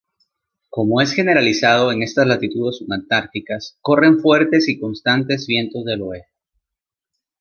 Como 0.71 0.99
es 0.99 1.11
generalizado 1.13 1.91
en 1.91 2.01
estas 2.01 2.25
latitudes 2.25 2.77
subantárticas, 2.79 3.77
corren 3.81 4.19
fuertes 4.19 4.67
y 4.67 4.79
constantes 4.79 5.45
vientos 5.45 5.85
del 5.85 6.01
oeste. 6.01 6.27